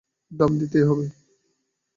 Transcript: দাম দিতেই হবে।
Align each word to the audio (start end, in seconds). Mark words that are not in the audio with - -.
দাম 0.31 0.51
দিতেই 0.59 0.83
হবে। 0.83 1.05